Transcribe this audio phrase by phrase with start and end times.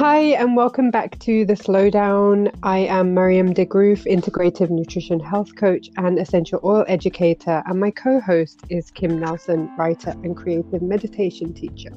[0.00, 2.50] Hi, and welcome back to The Slowdown.
[2.62, 7.90] I am Maryam de Groef, integrative nutrition health coach and essential oil educator, and my
[7.90, 11.90] co host is Kim Nelson, writer and creative meditation teacher.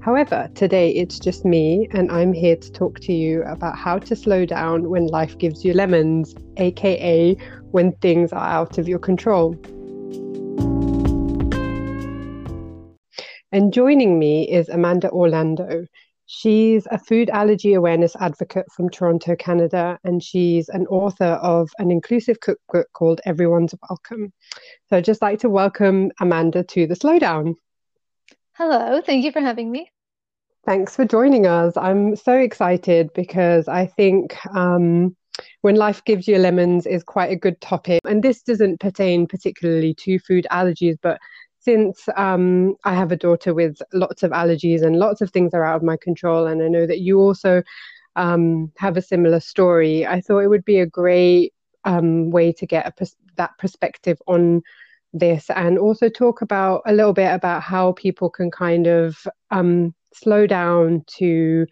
[0.00, 4.14] However, today it's just me, and I'm here to talk to you about how to
[4.14, 7.34] slow down when life gives you lemons, aka
[7.72, 9.56] when things are out of your control.
[13.50, 15.86] And joining me is Amanda Orlando.
[16.34, 21.90] She's a food allergy awareness advocate from Toronto, Canada, and she's an author of an
[21.90, 24.32] inclusive cookbook called Everyone's Welcome.
[24.88, 27.56] So I'd just like to welcome Amanda to the Slowdown.
[28.54, 29.90] Hello, thank you for having me.
[30.64, 31.76] Thanks for joining us.
[31.76, 35.14] I'm so excited because I think um,
[35.60, 38.00] when life gives you lemons is quite a good topic.
[38.06, 41.20] And this doesn't pertain particularly to food allergies, but
[41.62, 45.64] since um, I have a daughter with lots of allergies and lots of things are
[45.64, 47.62] out of my control, and I know that you also
[48.16, 51.52] um, have a similar story, I thought it would be a great
[51.84, 54.62] um, way to get pers- that perspective on
[55.14, 59.94] this and also talk about a little bit about how people can kind of um,
[60.14, 61.66] slow down to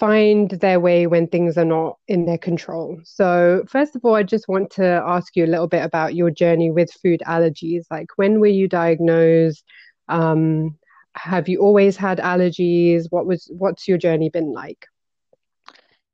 [0.00, 2.98] find their way when things are not in their control.
[3.04, 6.30] So, first of all, I just want to ask you a little bit about your
[6.30, 7.84] journey with food allergies.
[7.90, 9.62] Like, when were you diagnosed?
[10.08, 10.78] Um,
[11.14, 13.06] have you always had allergies?
[13.10, 14.86] What was what's your journey been like?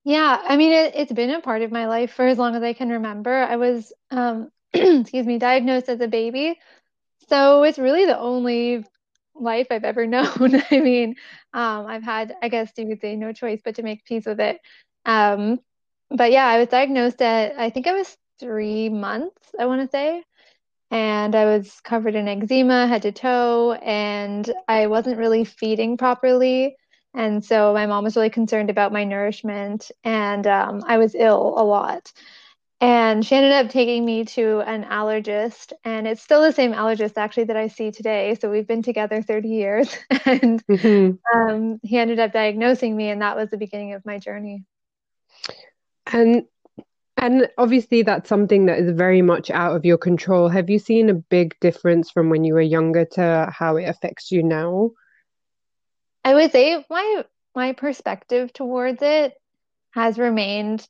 [0.04, 2.62] Yeah, I mean, it, it's been a part of my life for as long as
[2.62, 3.32] I can remember.
[3.32, 6.58] I was, um, excuse me, diagnosed as a baby.
[7.28, 8.84] So it's really the only
[9.40, 10.62] life I've ever known.
[10.70, 11.16] I mean,
[11.52, 14.40] um, I've had, I guess you could say, no choice but to make peace with
[14.40, 14.60] it.
[15.04, 15.60] Um,
[16.10, 19.88] but yeah, I was diagnosed at, I think I was three months, I want to
[19.90, 20.22] say.
[20.90, 26.76] And I was covered in eczema head to toe, and I wasn't really feeding properly.
[27.12, 31.54] And so my mom was really concerned about my nourishment, and um, I was ill
[31.56, 32.12] a lot.
[32.80, 37.16] And she ended up taking me to an allergist, and it's still the same allergist
[37.16, 38.36] actually that I see today.
[38.38, 41.38] So we've been together 30 years, and mm-hmm.
[41.38, 44.64] um, he ended up diagnosing me, and that was the beginning of my journey.
[46.06, 46.44] And
[47.16, 50.48] and obviously that's something that is very much out of your control.
[50.48, 54.30] Have you seen a big difference from when you were younger to how it affects
[54.30, 54.90] you now?
[56.24, 59.32] I would say my my perspective towards it
[59.92, 60.86] has remained.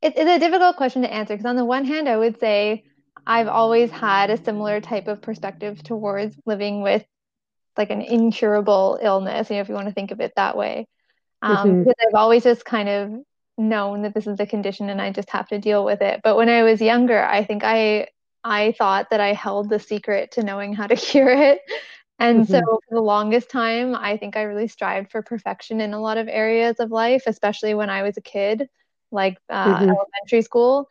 [0.00, 2.84] It, it's a difficult question to answer because on the one hand, I would say
[3.26, 7.04] I've always had a similar type of perspective towards living with
[7.76, 10.86] like an incurable illness, you know, if you want to think of it that way.
[11.42, 11.78] Um, mm-hmm.
[11.80, 13.12] Because I've always just kind of
[13.56, 16.20] known that this is the condition and I just have to deal with it.
[16.22, 18.08] But when I was younger, I think I
[18.44, 21.60] I thought that I held the secret to knowing how to cure it.
[22.18, 22.52] And mm-hmm.
[22.52, 26.18] so for the longest time, I think I really strived for perfection in a lot
[26.18, 28.68] of areas of life, especially when I was a kid
[29.10, 29.90] like uh, mm-hmm.
[29.90, 30.88] elementary school,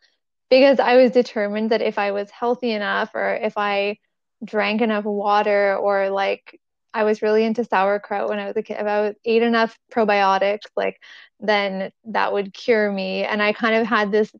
[0.50, 3.98] because I was determined that if I was healthy enough or if I
[4.44, 6.58] drank enough water or like
[6.94, 10.66] I was really into sauerkraut when I was a kid, if I ate enough probiotics,
[10.76, 11.00] like
[11.40, 13.24] then that would cure me.
[13.24, 14.32] And I kind of had this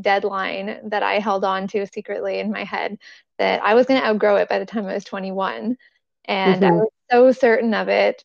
[0.00, 2.98] deadline that I held on to secretly in my head
[3.38, 5.76] that I was going to outgrow it by the time I was 21.
[6.24, 6.64] And mm-hmm.
[6.64, 8.24] I was so certain of it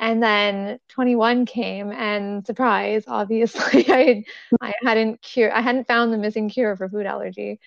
[0.00, 4.24] and then 21 came and surprise obviously i
[4.60, 7.60] i hadn't cure i hadn't found the missing cure for food allergy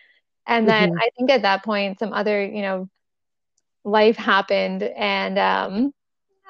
[0.46, 1.00] and then mm-hmm.
[1.00, 2.90] i think at that point some other you know
[3.86, 5.94] life happened and um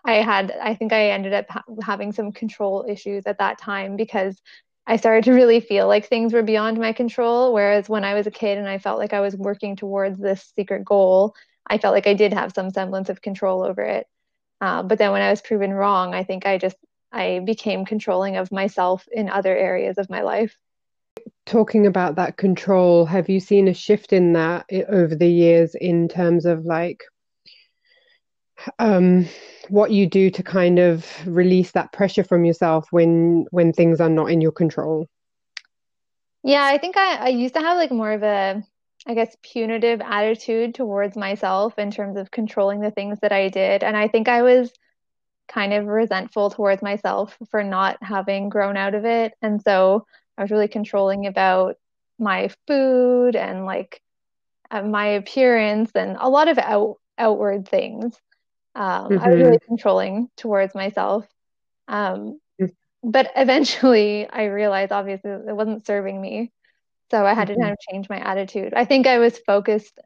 [0.06, 3.96] i had i think i ended up ha- having some control issues at that time
[3.96, 4.42] because
[4.88, 8.28] i started to really feel like things were beyond my control whereas when i was
[8.28, 11.36] a kid and i felt like i was working towards this secret goal
[11.68, 14.08] i felt like i did have some semblance of control over it
[14.63, 16.78] uh, but then when I was proven wrong, I think I just
[17.12, 20.56] I became controlling of myself in other areas of my life.
[21.46, 26.07] Talking about that control, have you seen a shift in that over the years in
[26.07, 27.03] terms of like
[28.79, 29.26] um,
[29.67, 34.09] what you do to kind of release that pressure from yourself when when things are
[34.09, 35.08] not in your control?
[36.41, 38.64] Yeah, I think I, I used to have like more of a
[39.05, 43.84] I guess, punitive attitude towards myself in terms of controlling the things that I did.
[43.84, 44.72] And I think I was
[45.47, 49.34] kind of resentful towards myself for not having grown out of it.
[49.41, 50.08] And so
[50.38, 51.76] I was really controlling about
[52.17, 54.02] my food and like
[54.72, 58.16] uh, my appearance and a lot of out, outward things.
[58.76, 59.20] Um, mm-hmm.
[59.20, 59.67] I was really mm-hmm.
[59.67, 61.28] controlling towards myself.
[61.88, 62.72] Um, mm.
[63.03, 66.52] but eventually I realized obviously it wasn't serving me.
[67.14, 67.60] So I had mm-hmm.
[67.60, 68.74] to kind of change my attitude.
[68.74, 70.00] I think I was focused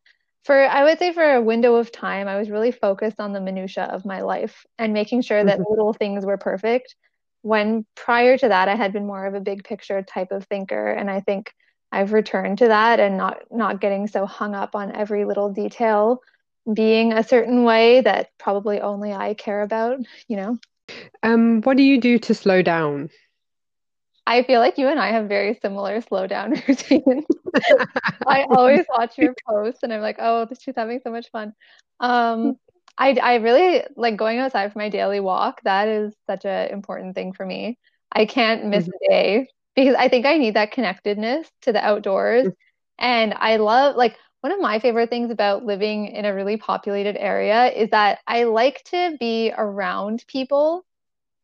[0.43, 3.39] for I would say for a window of time, I was really focused on the
[3.39, 5.69] minutia of my life and making sure that mm-hmm.
[5.69, 6.95] little things were perfect.
[7.43, 10.91] When prior to that, I had been more of a big picture type of thinker,
[10.91, 11.53] and I think
[11.93, 16.21] I've returned to that and not not getting so hung up on every little detail
[16.73, 20.57] being a certain way that probably only I care about, you know.
[21.23, 23.09] Um, what do you do to slow down?
[24.27, 27.25] I feel like you and I have very similar slow down routines.
[28.27, 31.53] I always watch your posts and I'm like, oh, she's having so much fun.
[32.01, 32.57] Um,
[32.97, 35.61] I, I really like going outside for my daily walk.
[35.63, 37.79] That is such an important thing for me.
[38.11, 39.05] I can't miss mm-hmm.
[39.05, 42.47] a day because I think I need that connectedness to the outdoors.
[42.47, 42.53] Mm-hmm.
[42.99, 47.15] And I love, like, one of my favorite things about living in a really populated
[47.15, 50.83] area is that I like to be around people.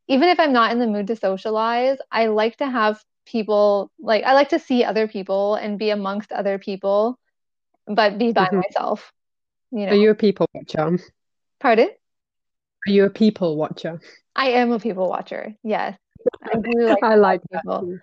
[0.08, 4.24] Even if I'm not in the mood to socialize, I like to have people, like,
[4.24, 7.18] I like to see other people and be amongst other people,
[7.88, 8.58] but be by mm-hmm.
[8.58, 9.12] myself.
[9.72, 9.94] You know?
[9.94, 11.00] Are you a people watcher?
[11.60, 11.90] Pardon?
[12.88, 14.02] Are you a people watcher?
[14.36, 15.56] I am a people watcher.
[15.64, 15.98] Yes.
[16.44, 18.00] I do like I like people.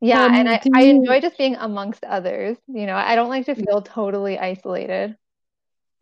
[0.00, 0.62] Yeah, um, and I.
[0.74, 2.56] I enjoy just being amongst others.
[2.68, 5.16] You know, I don't like to feel totally isolated.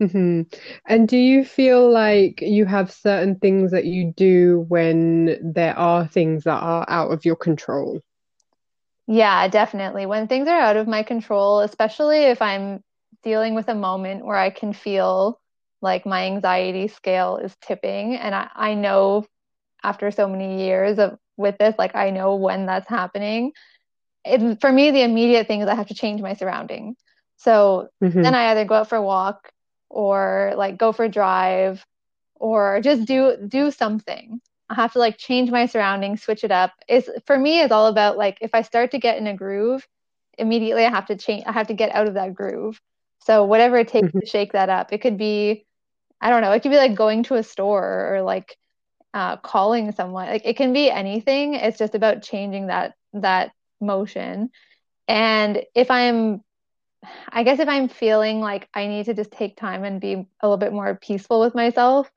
[0.03, 0.43] Mm-hmm.
[0.87, 6.07] And do you feel like you have certain things that you do when there are
[6.07, 8.01] things that are out of your control?
[9.07, 10.05] Yeah, definitely.
[10.05, 12.83] When things are out of my control, especially if I'm
[13.23, 15.41] dealing with a moment where I can feel
[15.81, 19.27] like my anxiety scale is tipping and I, I know
[19.83, 23.53] after so many years of with this like i know when that's happening
[24.25, 26.97] it, for me the immediate thing is i have to change my surroundings
[27.37, 28.23] so mm-hmm.
[28.23, 29.51] then i either go out for a walk
[29.89, 31.85] or like go for a drive
[32.35, 34.41] or just do do something.
[34.69, 36.73] I have to like change my surroundings switch it up.
[36.89, 39.87] Is for me it's all about like if i start to get in a groove
[40.39, 42.81] immediately i have to change i have to get out of that groove.
[43.21, 44.21] So whatever it takes mm-hmm.
[44.21, 45.65] to shake that up it could be
[46.21, 48.57] i don't know it could be like going to a store or like
[49.17, 50.27] uh, calling someone.
[50.27, 51.55] Like it can be anything.
[51.55, 54.51] It's just about changing that that motion.
[55.09, 56.43] And if i'm
[57.31, 60.27] i guess if i'm feeling like i need to just take time and be a
[60.43, 62.11] little bit more peaceful with myself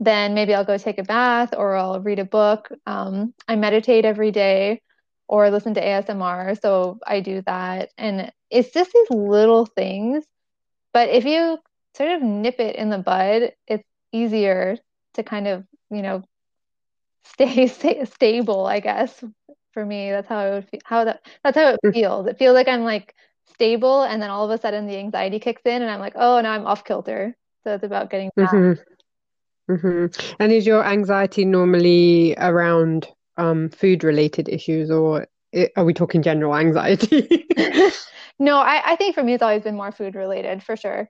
[0.00, 2.68] then maybe i'll go take a bath or i'll read a book.
[2.86, 4.80] Um, i meditate every day
[5.28, 7.90] or listen to asmr so i do that.
[7.96, 10.24] And it's just these little things
[10.92, 11.58] but if you
[11.96, 14.76] sort of nip it in the bud it's easier
[15.14, 16.22] to kind of you know
[17.24, 19.24] stay, stay stable i guess
[19.74, 20.10] for me.
[20.10, 21.92] That's how i would feel how that that's how it mm.
[21.92, 22.26] feels.
[22.26, 23.14] It feels like i'm like
[23.52, 26.40] stable and then all of a sudden the anxiety kicks in and i'm like oh
[26.40, 29.72] now i'm off kilter so it's about getting back mm-hmm.
[29.72, 30.34] Mm-hmm.
[30.40, 35.26] and is your anxiety normally around um, food related issues or
[35.76, 37.46] are we talking general anxiety
[38.38, 41.08] no I, I think for me it's always been more food related for sure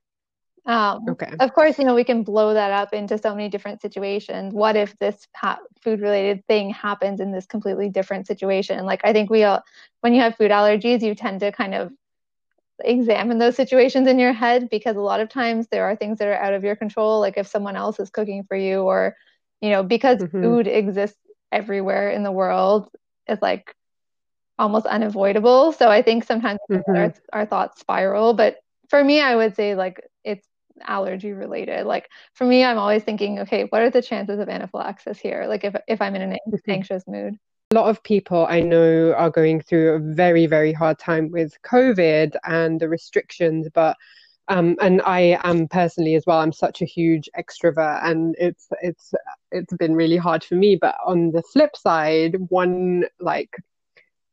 [0.66, 1.30] um, okay.
[1.40, 4.54] Of course, you know, we can blow that up into so many different situations.
[4.54, 8.84] What if this ha- food related thing happens in this completely different situation?
[8.86, 9.62] Like, I think we all,
[10.00, 11.92] when you have food allergies, you tend to kind of
[12.84, 16.28] examine those situations in your head because a lot of times there are things that
[16.28, 17.20] are out of your control.
[17.20, 19.16] Like, if someone else is cooking for you, or,
[19.60, 20.42] you know, because mm-hmm.
[20.42, 21.18] food exists
[21.50, 22.88] everywhere in the world,
[23.26, 23.74] it's like
[24.58, 25.72] almost unavoidable.
[25.72, 26.96] So I think sometimes mm-hmm.
[26.96, 28.34] our, our thoughts spiral.
[28.34, 28.56] But
[28.88, 30.46] for me, I would say, like, it's
[30.82, 31.86] allergy related.
[31.86, 35.46] Like for me, I'm always thinking, okay, what are the chances of anaphylaxis here?
[35.46, 36.70] Like if if I'm in an mm-hmm.
[36.70, 37.38] anxious mood.
[37.70, 41.54] A lot of people I know are going through a very very hard time with
[41.62, 43.96] COVID and the restrictions, but
[44.48, 46.38] um, and I am personally as well.
[46.38, 49.14] I'm such a huge extrovert, and it's it's
[49.50, 50.76] it's been really hard for me.
[50.76, 53.50] But on the flip side, one like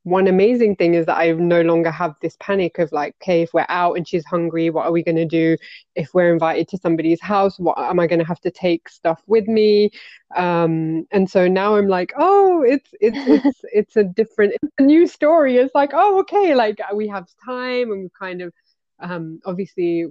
[0.04, 3.54] one amazing thing is that I no longer have this panic of like, okay, if
[3.54, 5.58] we're out and she's hungry, what are we going to do?
[5.96, 9.22] If we're invited to somebody's house, what am I going to have to take stuff
[9.28, 9.92] with me?
[10.36, 14.84] Um, and so now I'm like, oh, it's it's it's it's a different, it's a
[14.84, 15.58] new story.
[15.58, 18.54] It's like, oh, okay, like we have time and we kind of.
[19.04, 20.06] Um, obviously,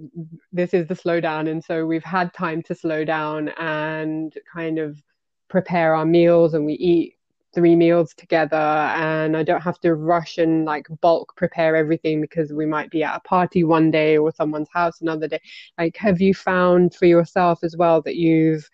[0.51, 5.01] this is the slowdown, and so we've had time to slow down and kind of
[5.49, 7.15] prepare our meals, and we eat
[7.55, 12.53] three meals together and I don't have to rush and like bulk prepare everything because
[12.53, 15.41] we might be at a party one day or someone's house another day.
[15.79, 18.69] Like, have you found for yourself as well that you've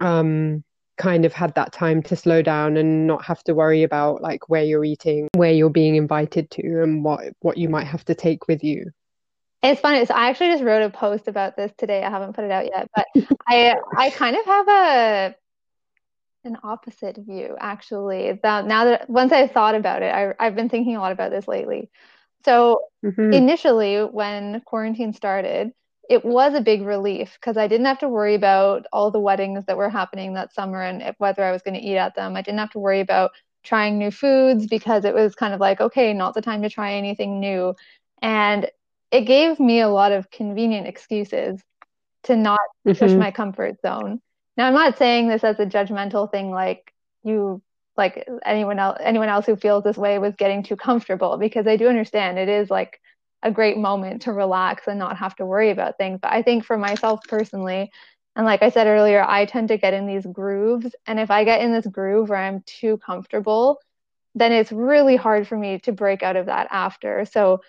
[0.00, 0.64] um,
[0.96, 4.48] kind of had that time to slow down and not have to worry about like
[4.48, 8.14] where you're eating, where you're being invited to, and what what you might have to
[8.14, 8.90] take with you?
[9.62, 10.04] It's funny.
[10.04, 12.02] So I actually just wrote a post about this today.
[12.02, 13.06] I haven't put it out yet, but
[13.48, 15.34] I I kind of have a
[16.48, 20.68] an opposite view actually that now that once i've thought about it I, i've been
[20.68, 21.90] thinking a lot about this lately
[22.44, 23.32] so mm-hmm.
[23.32, 25.72] initially when quarantine started
[26.08, 29.66] it was a big relief because I didn't have to worry about all the weddings
[29.66, 32.34] that were happening that summer and whether I was going to eat at them.
[32.34, 35.80] I didn't have to worry about trying new foods because it was kind of like,
[35.80, 37.74] okay, not the time to try anything new.
[38.22, 38.70] And
[39.10, 41.60] it gave me a lot of convenient excuses
[42.24, 42.98] to not mm-hmm.
[42.98, 44.20] push my comfort zone.
[44.58, 47.62] Now, I'm not saying this as a judgmental thing, like you,
[47.96, 51.76] like anyone else, anyone else who feels this way was getting too comfortable, because I
[51.76, 53.00] do understand it is like
[53.44, 56.18] a great moment to relax and not have to worry about things.
[56.20, 57.92] But I think for myself personally,
[58.34, 60.92] and like I said earlier, I tend to get in these grooves.
[61.06, 63.80] And if I get in this groove where I'm too comfortable,
[64.34, 67.24] then it's really hard for me to break out of that after.
[67.26, 67.60] So,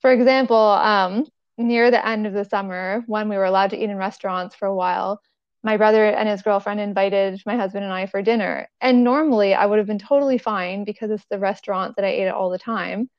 [0.00, 1.26] for example, um,
[1.58, 4.66] near the end of the summer, when we were allowed to eat in restaurants for
[4.66, 5.20] a while,
[5.62, 8.68] my brother and his girlfriend invited my husband and I for dinner.
[8.80, 12.28] And normally I would have been totally fine because it's the restaurant that I ate
[12.28, 13.10] at all the time.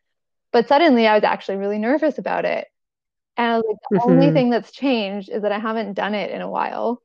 [0.52, 2.68] But suddenly I was actually really nervous about it.
[3.38, 4.12] And I was like, the mm-hmm.
[4.12, 7.02] only thing that's changed is that I haven't done it in a while.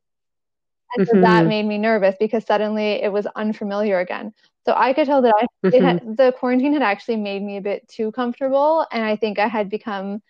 [0.96, 1.16] And mm-hmm.
[1.16, 1.48] so that mm-hmm.
[1.48, 4.32] made me nervous because suddenly it was unfamiliar again.
[4.64, 5.84] So I could tell that I mm-hmm.
[5.84, 8.86] had, the quarantine had actually made me a bit too comfortable.
[8.90, 10.22] And I think I had become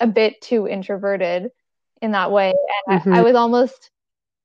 [0.00, 1.50] a bit too introverted
[2.00, 2.54] in that way.
[2.86, 3.24] And I, I mm-hmm.
[3.24, 3.90] was almost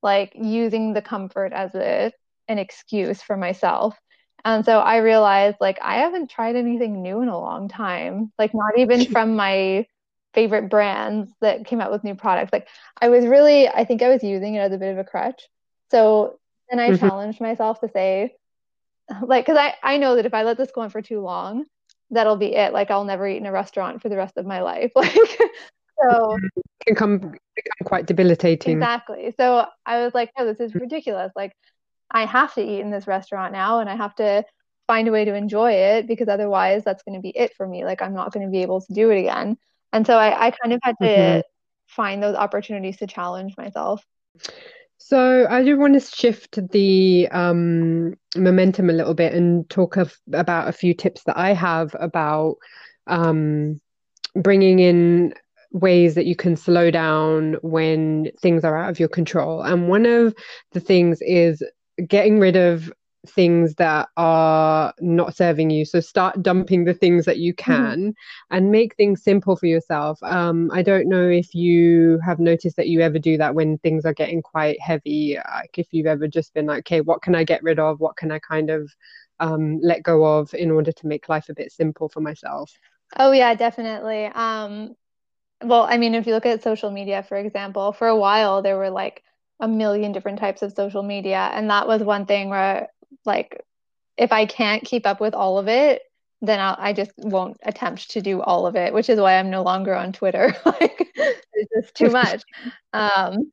[0.01, 2.11] like using the comfort as a
[2.47, 3.97] an excuse for myself.
[4.45, 8.53] And so I realized like I haven't tried anything new in a long time, like
[8.53, 9.85] not even from my
[10.33, 12.53] favorite brands that came out with new products.
[12.53, 12.67] Like
[13.01, 15.41] I was really, I think I was using it as a bit of a crutch.
[15.91, 16.39] So
[16.69, 17.07] then I mm-hmm.
[17.07, 18.35] challenged myself to say,
[19.21, 21.65] like, because I I know that if I let this go on for too long,
[22.11, 22.73] that'll be it.
[22.73, 24.91] Like I'll never eat in a restaurant for the rest of my life.
[24.95, 25.39] Like
[26.01, 28.77] so it can come become quite debilitating.
[28.77, 29.33] Exactly.
[29.37, 31.31] So I was like, no, this is ridiculous.
[31.35, 31.53] Like
[32.11, 34.43] I have to eat in this restaurant now and I have to
[34.87, 37.83] find a way to enjoy it because otherwise that's going to be it for me.
[37.83, 39.57] Like I'm not going to be able to do it again.
[39.91, 41.39] And so I, I kind of had to mm-hmm.
[41.87, 44.03] find those opportunities to challenge myself.
[44.97, 50.15] So I do want to shift the um, momentum a little bit and talk of,
[50.33, 52.57] about a few tips that I have about
[53.05, 53.79] um,
[54.35, 55.33] bringing in
[55.79, 59.61] ways that you can slow down when things are out of your control.
[59.61, 60.35] And one of
[60.71, 61.63] the things is
[62.07, 62.91] getting rid of
[63.27, 65.85] things that are not serving you.
[65.85, 67.71] So start dumping the things that you mm-hmm.
[67.71, 68.55] can mm-hmm.
[68.55, 70.17] and make things simple for yourself.
[70.23, 74.05] Um, I don't know if you have noticed that you ever do that when things
[74.05, 75.37] are getting quite heavy.
[75.51, 77.99] Like if you've ever just been like, okay, what can I get rid of?
[77.99, 78.89] What can I kind of
[79.39, 82.71] um, let go of in order to make life a bit simple for myself?
[83.15, 84.25] Oh yeah, definitely.
[84.25, 84.95] Um,
[85.63, 88.77] well, I mean, if you look at social media, for example, for a while there
[88.77, 89.23] were like
[89.59, 91.49] a million different types of social media.
[91.53, 92.89] And that was one thing where
[93.25, 93.61] like
[94.17, 96.01] if I can't keep up with all of it,
[96.41, 99.49] then I'll, i just won't attempt to do all of it, which is why I'm
[99.49, 100.55] no longer on Twitter.
[100.65, 102.43] like it's just too much.
[102.93, 103.51] Um,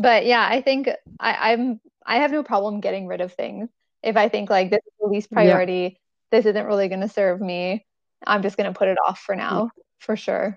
[0.00, 0.88] but yeah, I think
[1.18, 3.68] I, I'm I have no problem getting rid of things
[4.02, 5.72] if I think like this is the least priority.
[5.72, 6.38] Yeah.
[6.38, 7.84] This isn't really going to serve me.
[8.24, 10.56] I'm just going to put it off for now, for sure.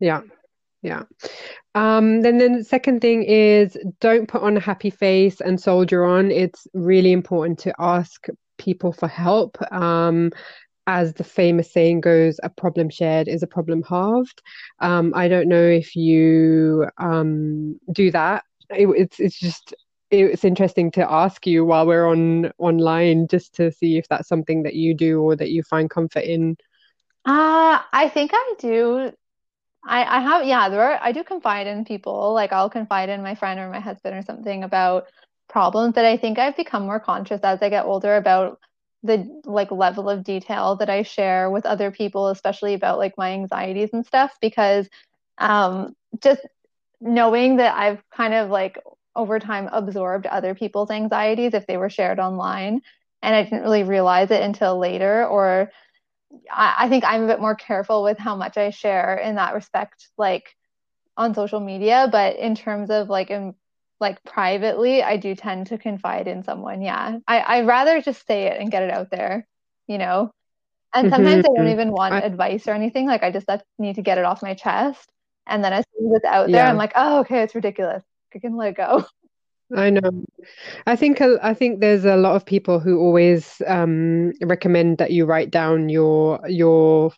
[0.00, 0.22] Yeah,
[0.82, 1.02] yeah.
[1.74, 6.04] Um, then, then the second thing is don't put on a happy face and soldier
[6.04, 6.30] on.
[6.30, 8.26] It's really important to ask
[8.58, 9.58] people for help.
[9.72, 10.32] Um,
[10.86, 14.40] as the famous saying goes, a problem shared is a problem halved.
[14.80, 18.44] Um, I don't know if you um, do that.
[18.70, 19.74] It, it's it's just
[20.10, 24.62] it's interesting to ask you while we're on online just to see if that's something
[24.62, 26.56] that you do or that you find comfort in.
[27.24, 29.12] Uh, I think I do
[29.86, 32.34] I, I have, yeah, there are, I do confide in people.
[32.34, 35.06] Like I'll confide in my friend or my husband or something about
[35.48, 38.58] problems that I think I've become more conscious as I get older about
[39.02, 43.32] the like level of detail that I share with other people, especially about like my
[43.32, 44.88] anxieties and stuff, because
[45.38, 46.40] um, just
[47.00, 48.82] knowing that I've kind of like
[49.14, 52.82] over time absorbed other people's anxieties if they were shared online.
[53.22, 55.70] And I didn't really realize it until later, or
[56.50, 59.54] I, I think I'm a bit more careful with how much I share in that
[59.54, 60.54] respect, like
[61.16, 62.08] on social media.
[62.10, 63.54] But in terms of like in
[64.00, 66.82] like privately, I do tend to confide in someone.
[66.82, 69.46] Yeah, I I rather just say it and get it out there,
[69.86, 70.30] you know.
[70.94, 71.52] And sometimes mm-hmm.
[71.52, 73.06] I don't even want I, advice or anything.
[73.06, 73.46] Like I just
[73.78, 75.10] need to get it off my chest.
[75.46, 76.66] And then as soon as it's out there.
[76.66, 78.02] I'm like, oh, okay, it's ridiculous.
[78.34, 79.04] I can let go.
[79.74, 80.24] I know.
[80.86, 85.26] I think I think there's a lot of people who always um, recommend that you
[85.26, 87.12] write down your your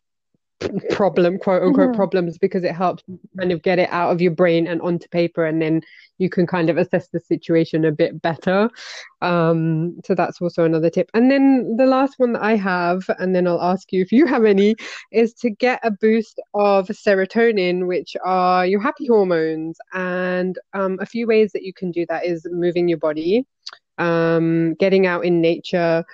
[0.90, 1.94] problem, quote unquote Mhm.
[1.94, 3.04] problems, because it helps
[3.38, 5.82] kind of get it out of your brain and onto paper, and then
[6.18, 8.68] you can kind of assess the situation a bit better.
[9.22, 11.10] Um, so that's also another tip.
[11.14, 14.26] And then the last one that I have, and then I'll ask you if you
[14.26, 14.74] have any,
[15.12, 19.78] is to get a boost of serotonin, which are your happy hormones.
[19.92, 23.46] And um, a few ways that you can do that is moving your body,
[23.98, 26.04] um, getting out in nature,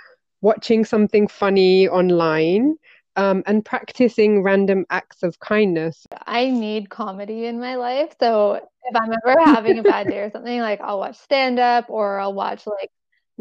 [0.42, 2.76] watching something funny online
[3.16, 6.06] um, and practicing random acts of kindness.
[6.26, 8.14] I need comedy in my life.
[8.20, 11.86] So if I'm ever having a bad day or something, like I'll watch stand up
[11.88, 12.90] or I'll watch like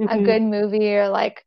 [0.07, 1.45] a hmm good movie or like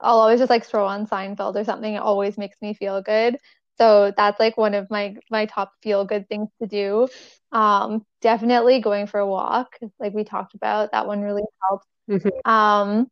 [0.00, 1.94] I'll always just like throw on Seinfeld or something.
[1.94, 3.38] It always makes me feel good.
[3.78, 7.08] So that's like one of my my top feel good things to do.
[7.52, 10.92] Um, definitely going for a walk, like we talked about.
[10.92, 11.86] That one really helps.
[12.08, 13.08] hmm Um,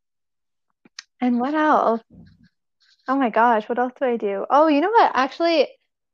[1.21, 2.03] and what else?
[3.11, 4.47] Oh my gosh, what else do I do?
[4.51, 5.11] Oh, you know what?
[5.15, 5.67] Actually,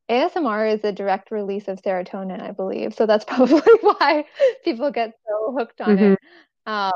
[0.09, 2.95] ASMR is a direct release of serotonin, I believe.
[2.95, 4.25] So that's probably why
[4.65, 6.19] people get so hooked on hmm it.
[6.67, 6.93] Um,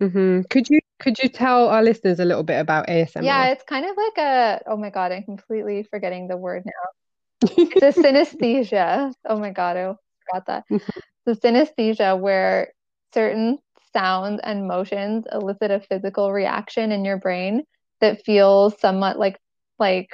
[0.00, 3.24] hmm Could you could you tell our listeners a little bit about ASMR?
[3.24, 7.50] yeah, it's kind of like a, oh my God, I'm completely forgetting the word now.
[7.58, 9.12] It's a synesthesia.
[9.28, 9.94] Oh my God, I
[10.30, 10.64] forgot that.
[11.26, 12.72] The synesthesia where
[13.12, 13.58] certain
[13.92, 17.64] sounds and motions elicit a physical reaction in your brain
[18.00, 19.38] that feels somewhat like
[19.78, 20.10] like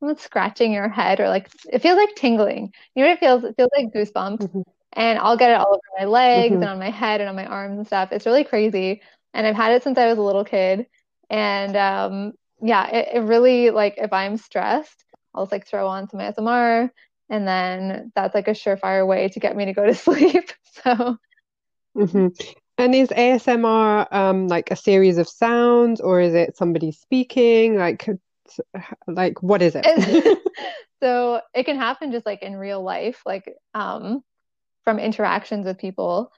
[0.00, 2.72] someone scratching your head or like it feels like tingling.
[2.94, 3.44] You know what it feels?
[3.44, 4.46] It feels like goosebumps.
[4.46, 7.28] hmm And I'll get it all over my legs and hmm on my head and
[7.30, 8.10] on my arms and stuff.
[8.12, 9.02] It's really crazy.
[9.34, 10.86] And I've had it since I was a little kid.
[11.30, 12.32] And um
[12.62, 16.92] yeah, it, it really like if I'm stressed, I'll just like throw on some ASMR
[17.28, 20.50] and then that's like a surefire way to get me to go to sleep.
[20.84, 21.16] So
[21.94, 22.28] hmm
[22.80, 27.76] And is ASMR um like a series of sounds or is it somebody speaking?
[27.76, 28.08] Like
[29.06, 29.86] like what is it?
[31.02, 34.22] so it can happen just like in real life, like um
[34.84, 36.32] from interactions with people.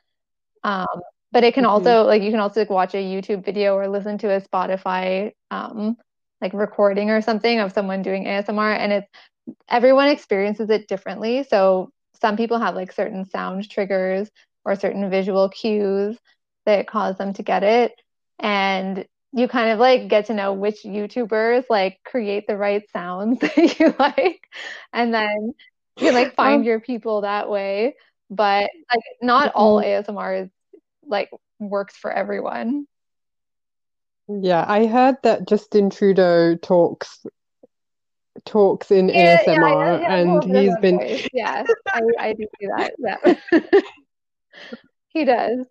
[0.64, 0.86] Um,
[1.32, 3.88] but it can hmm also like you can also like, watch a YouTube video or
[3.88, 5.96] listen to a Spotify um
[6.40, 9.08] like recording or something of someone doing ASMR and it's
[9.68, 11.44] everyone experiences it differently.
[11.44, 14.28] So some people have like certain sound triggers
[14.64, 16.18] or certain visual cues
[16.66, 17.92] that cause them to get it.
[18.38, 23.38] And you kind of like get to know which YouTubers like create the right sounds
[23.40, 24.42] that you like.
[24.92, 25.54] And then
[25.98, 27.96] you like find Um, your people that way.
[28.30, 29.82] But like not all mhm.
[29.82, 30.50] ASMR is
[31.06, 32.86] like works for everyone.
[34.28, 37.24] Yeah, I heard that Justin Trudeau talks
[38.44, 41.28] talks in Yeah, yeah, ASMR has a and little bit of he's been voice.
[41.32, 43.38] Yeah, I I do see that.
[45.08, 45.66] He does.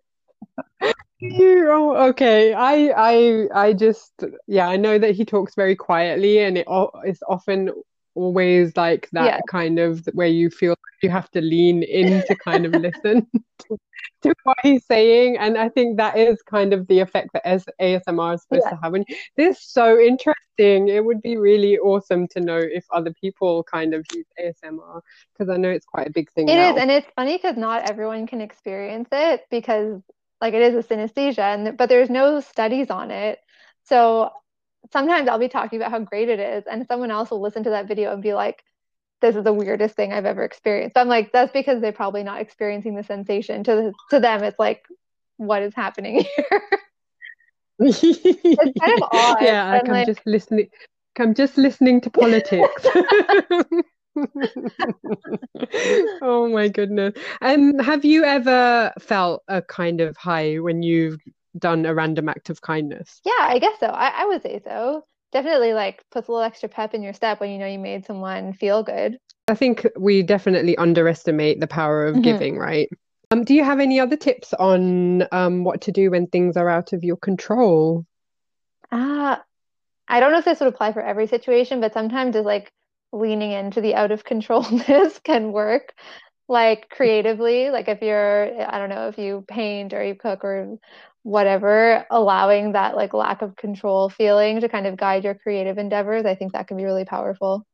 [1.20, 2.52] You, oh, okay.
[2.52, 6.66] I, I, I just, yeah, I know that he talks very quietly, and it
[7.04, 7.70] it's often
[8.14, 9.40] always like that Yeah.
[9.46, 13.26] kind of where you feel you have to lean in to kind of listen
[13.58, 13.78] to,
[14.22, 17.64] to what he's saying, and I think that is kind of the effect that as
[17.80, 18.70] ASMR is supposed Yeah.
[18.70, 18.94] to have.
[18.94, 20.88] And this is so interesting.
[20.88, 25.50] It would be really awesome to know if other people kind of use ASMR because
[25.52, 26.76] I know it's quite a big thing It is, now.
[26.76, 30.02] and it's funny because not everyone can experience it because
[30.40, 33.38] like it is a synesthesia and but there's no studies on it.
[33.84, 34.30] So
[34.92, 37.70] sometimes I'll be talking about how great it is and someone else will listen to
[37.70, 38.62] that video and be like,
[39.20, 40.96] this is the weirdest thing I've ever experienced.
[40.96, 43.64] I'm like, that's because they're probably not experiencing the sensation.
[43.64, 44.84] To the, to them, it's like,
[45.36, 46.62] what is happening here?
[47.78, 49.38] It's kind of odd.
[49.40, 50.68] Yeah, like I'm like, just listening.
[51.18, 52.86] I'm just listening to politics.
[56.20, 57.14] Oh my goodness.
[57.40, 61.18] And have you ever felt a kind of high when you've
[61.58, 63.22] done a random act of kindness?
[63.24, 63.86] yeah, I guess so.
[63.86, 65.04] I, I would say so.
[65.32, 68.04] Definitely like puts a little extra pep in your step when you know you made
[68.04, 69.18] someone feel good.
[69.48, 72.22] I think we definitely underestimate the power of Mhm.
[72.22, 72.88] giving, right?
[73.30, 76.68] Um, do you have any other tips on um, what to do when things are
[76.68, 78.04] out of your control?
[78.90, 79.42] Ah,
[80.08, 82.72] I don't know if this would apply for every situation, but sometimes it's like
[83.12, 85.94] leaning into the out of controlness can work.
[86.48, 90.78] Like creatively, like if you're, I don't know, if you paint or you cook or
[91.22, 96.24] whatever, allowing that like lack of control feeling to kind of guide your creative endeavors,
[96.24, 97.64] I think that can be really powerful.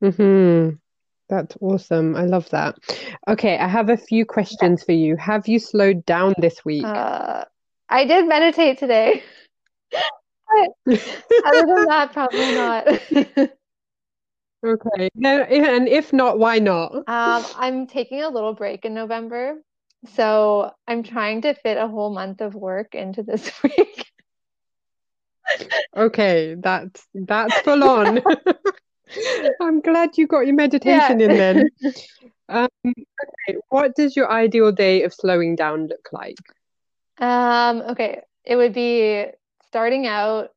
[0.00, 0.70] hmm
[1.28, 2.16] That's awesome.
[2.16, 2.76] I love that.
[3.28, 4.68] Okay, I have a few Yeah.
[4.68, 5.16] questions for you.
[5.16, 6.88] Have you slowed down this week?
[6.88, 7.44] Uh,
[7.88, 9.22] I did meditate today,
[11.42, 12.86] other than that, probably not.
[14.64, 15.10] Okay.
[15.14, 16.92] No, and if not, why not?
[17.06, 19.62] Um, I'm taking a little break in November,
[20.14, 24.06] so I'm trying to fit a whole month of work into this week.
[25.96, 28.20] Okay, that's that's full on.
[29.60, 31.20] I'm glad you got your meditation Yeah.
[31.20, 31.70] in then.
[32.48, 36.36] Um, okay, what does your ideal day of slowing down look like?
[37.18, 38.22] Um, okay.
[38.44, 39.26] It would be
[39.68, 40.50] starting out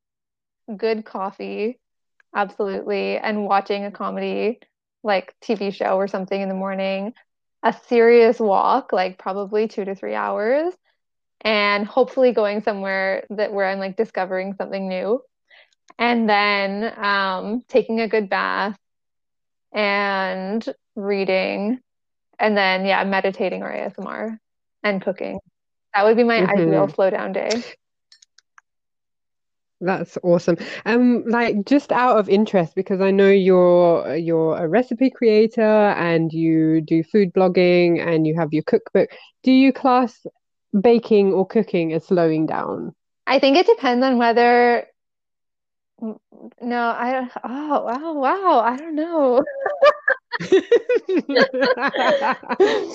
[0.76, 1.80] good coffee,
[2.36, 4.60] absolutely, and watching a comedy
[5.04, 7.14] like TV show or something in the morning,
[7.66, 10.74] a serious walk, like probably two to three hours,
[11.42, 15.22] and hopefully going somewhere that where I'm like discovering something new.
[16.00, 18.78] And then um, taking a good bath
[19.74, 21.80] and reading,
[22.40, 24.40] and then yeah, meditating or ASMR
[24.84, 25.40] and cooking.
[25.96, 27.66] That would be my ideal hmm slow down day.
[29.82, 30.58] That's awesome.
[30.86, 36.32] Um, like just out of interest, because I know you're you're a recipe creator and
[36.32, 39.10] you do food blogging and you have your cookbook.
[39.44, 40.26] Do you class
[40.80, 42.96] baking or cooking as slowing down?
[43.28, 44.88] I think it depends on whether
[46.62, 49.44] no, I don't oh wow wow, I don't know.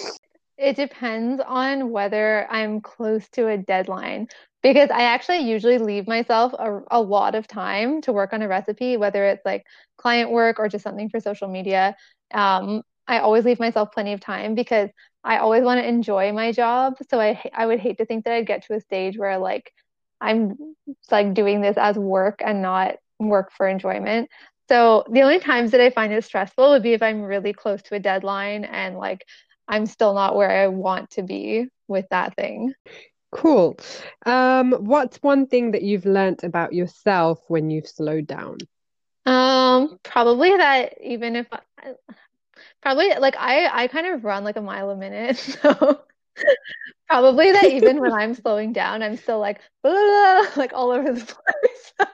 [0.60, 4.28] It depends on whether I'm close to a deadline
[4.62, 8.48] because I actually usually leave myself a, a lot of time to work on a
[8.48, 9.64] recipe, whether it's like
[9.96, 11.96] client work or just something for social media.
[12.34, 14.90] Um, I always leave myself plenty of time because
[15.24, 16.96] I always want to enjoy my job.
[17.08, 19.72] So I I would hate to think that I'd get to a stage where like
[20.20, 20.76] I'm
[21.10, 24.28] like doing this as work and not work for enjoyment.
[24.68, 27.82] So the only times that I find it stressful would be if I'm really close
[27.84, 29.24] to a deadline and like
[29.70, 32.74] I'm still not where I want to be with that thing.
[33.30, 33.78] Cool.
[34.26, 38.58] Um, what's one thing that you've learned about yourself when you've slowed down?
[39.24, 41.94] Um, probably that even if I,
[42.82, 46.00] probably like I I kind of run like a mile a minute, so
[47.08, 50.90] probably that even when I'm slowing down, I'm still like blah, blah, blah, like all
[50.90, 51.24] over the
[52.00, 52.08] place.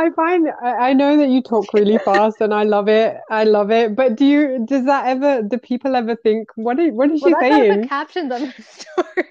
[0.00, 3.16] I find I, know that you talk really fast and I love it.
[3.30, 3.94] I love it.
[3.94, 7.30] But do you does that ever do people ever think what is what is Well,
[7.30, 7.88] she that's how I put saying?
[7.88, 9.24] captions on my story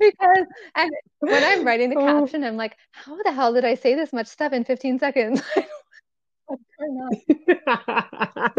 [0.00, 2.20] because and when I'm writing the Oh.
[2.20, 5.42] caption, I'm like, how the hell did I say this much stuff in 15 seconds?
[6.46, 8.50] What's going on?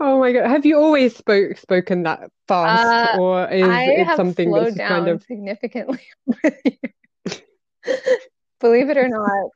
[0.00, 0.48] Oh my God.
[0.48, 5.08] Have you always spoke spoken that fast Uh, or is I it something that's kind
[5.08, 6.76] of significantly with you,
[8.60, 9.50] believe it or not.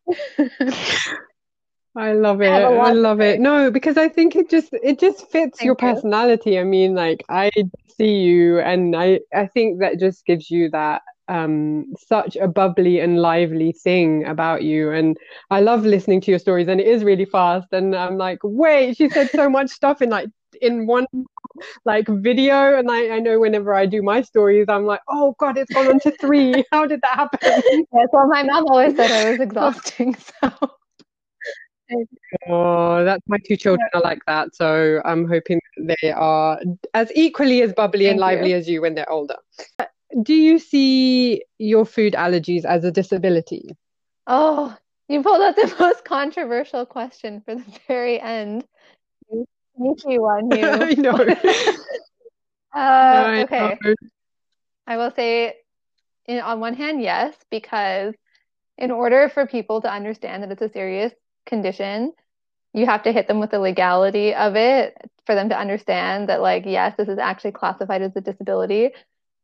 [1.97, 2.63] I love I it.
[2.63, 3.41] I to love it.
[3.41, 6.03] No, because I think it just it just fits your Thank you.
[6.03, 6.59] personality.
[6.59, 7.51] I mean, like I
[7.97, 13.01] see you and I I think that just gives you that um such a bubbly
[13.01, 14.91] and lively thing about you.
[14.93, 15.17] And
[15.51, 18.97] I love listening to your stories and it is really fast and I'm like, wait,
[18.97, 20.29] she said so much stuff in like
[20.61, 21.07] in one
[21.85, 25.59] like video and I I know whenever I do my stories, I'm like, oh God,
[25.59, 26.65] it's gone on to three.
[26.73, 27.63] How did that happen?
[27.93, 30.71] Yeah, so my mom always said I was exhausting, so
[32.47, 34.55] Oh, that's my two children are like that.
[34.55, 36.61] So I'm hoping that they are
[36.95, 38.57] as equally as bubbly and lively you.
[38.57, 39.37] as you when they're older.
[40.23, 43.77] Do you see your food allergies as a disability?
[44.27, 44.77] Oh,
[45.09, 48.65] you pulled out the most controversial question for the very end.
[49.79, 50.91] Sneaky one, you.
[50.91, 51.19] I know.
[52.75, 53.71] Uh, I know.
[53.71, 53.81] okay.
[54.87, 55.57] I will say,
[56.27, 58.15] in, on one hand, yes, because
[58.79, 61.13] in order for people to understand that it's a serious
[61.47, 62.13] condition,
[62.75, 66.41] you have to hit them with the legality of it for them to understand that,
[66.43, 68.91] like, yes, this is actually classified as a disability.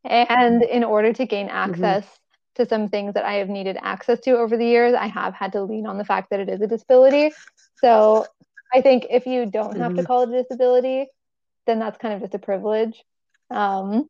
[0.05, 2.18] And in order to gain hmm access
[2.57, 5.53] to some things that I have needed access to over the years, I have had
[5.53, 7.35] to lean on the fact that it is a disability.
[7.77, 8.29] So
[8.75, 11.07] I think if you don't have to hmm call it a disability,
[11.67, 13.03] then that's kind of just a privilege.
[13.51, 14.09] Um,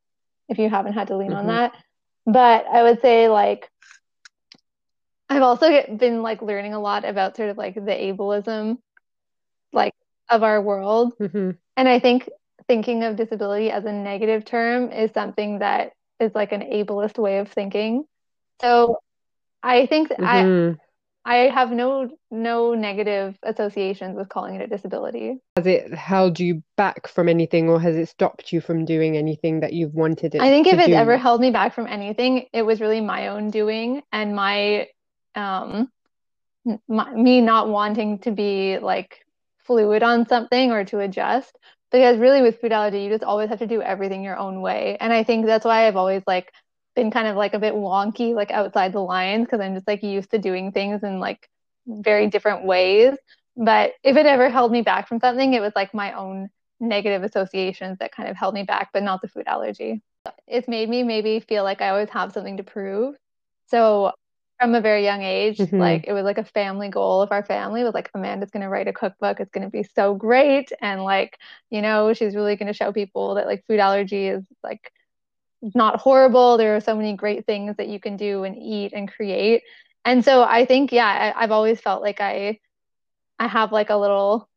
[0.49, 1.73] if you haven't had to lean on hmm that.
[2.27, 3.69] But I would say like
[5.29, 8.79] I've also get- been like learning a lot about sort of like the ableism
[9.73, 9.95] like
[10.31, 11.15] of our world.
[11.19, 12.29] hmm And I think
[12.69, 17.39] thinking of disability as a negative term is something that is like an ableist way
[17.39, 18.05] of thinking.
[18.61, 18.99] So
[19.63, 20.79] I think I hmm
[21.25, 25.39] I have no no negative associations with calling it a disability.
[25.57, 29.61] Has it held you back from anything, or has it stopped you from doing anything
[29.61, 30.43] that you've wanted to?
[30.43, 33.51] I think if it's ever held me back from anything, it was really my own
[33.51, 34.89] doing and my
[35.35, 35.89] um
[36.89, 39.25] my, me not wanting to be like
[39.59, 41.57] fluid on something or to adjust.
[41.91, 44.97] Because really with food allergy, you just always have to do everything your own way.
[45.01, 46.53] And I think that's why I've always like
[46.95, 50.03] been kind of like a bit wonky, like outside the lines, because I'm just like
[50.03, 51.49] used to doing things in like
[51.87, 53.17] very different ways.
[53.57, 57.23] But if it ever held me back from something, it was like my own negative
[57.23, 60.03] associations that kind of held me back, but not the food allergy.
[60.47, 63.15] It's made me maybe feel like I always have something to prove.
[63.67, 64.13] So
[64.61, 65.59] from a very young age.
[65.59, 65.79] Mm-hmm.
[65.79, 68.89] Like it was like a family goal of our family was like Amanda's gonna write
[68.89, 69.41] a cookbook.
[69.41, 70.73] It's gonna be so great.
[70.81, 71.39] And like,
[71.71, 74.93] you know, she's really gonna show people that like food allergy is like
[75.75, 76.57] not horrible.
[76.57, 79.63] There are so many great things that you can do and eat and create.
[80.05, 82.59] And so I think, yeah, I, have always felt like I
[83.39, 84.49] I have like a little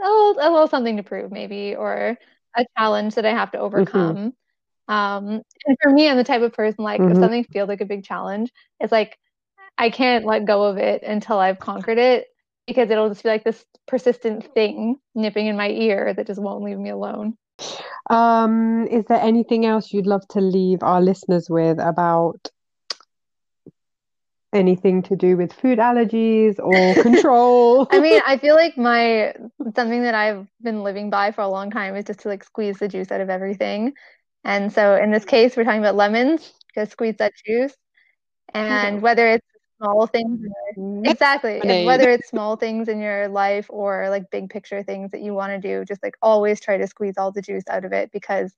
[0.00, 2.18] oh, a little something to prove maybe or
[2.56, 3.66] a challenge that I have to mm-hmm.
[3.66, 4.16] overcome.
[4.16, 4.94] Mm-hmm.
[4.94, 7.12] Um, and for me, I'm the type of person like mm-hmm.
[7.12, 9.18] if something feels like a big challenge, it's like
[9.76, 12.26] I can't let go of it until I've conquered it
[12.66, 16.64] because it'll just be like this persistent thing nipping in my ear that just won't
[16.64, 17.36] leave me alone.
[18.10, 22.50] Um, is there anything else you'd love to leave our listeners with about
[24.52, 27.86] anything to do with food allergies or control?
[27.90, 29.34] I mean, I feel like my
[29.74, 32.78] something that I've been living by for a long time is just to like squeeze
[32.78, 33.94] the juice out of everything.
[34.44, 37.74] And so in this case, we're talking about lemons, just squeeze that juice.
[38.54, 39.46] And whether it's
[39.78, 40.40] small things,
[40.76, 41.04] mm-hmm.
[41.04, 45.34] exactly, whether it's small things in your life or like big picture things that you
[45.34, 48.10] want to do, just like always try to squeeze all the juice out of it
[48.12, 48.54] because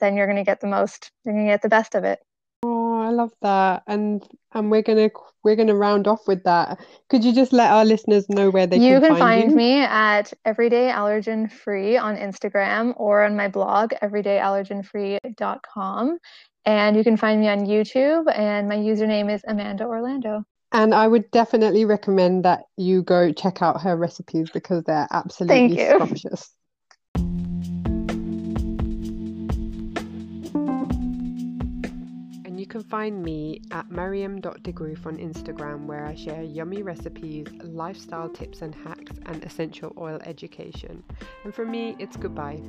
[0.00, 2.20] then you're going to get the most, you're going to get the best of it.
[2.66, 3.82] Oh, I love that.
[3.86, 5.10] And and we're gonna
[5.42, 6.80] we're gonna round off with that.
[7.10, 9.82] Could you just let our listeners know where they you can, can find, find me
[9.82, 16.18] at everyday allergen free on Instagram or on my blog everydayallergenfree.com.
[16.64, 20.46] And you can find me on YouTube and my username is Amanda Orlando.
[20.74, 25.78] And I would definitely recommend that you go check out her recipes because they're absolutely
[25.78, 26.50] scrumptious.
[32.44, 38.28] And you can find me at maryam.degroef on Instagram, where I share yummy recipes, lifestyle
[38.28, 41.04] tips and hacks, and essential oil education.
[41.44, 42.60] And for me, it's goodbye.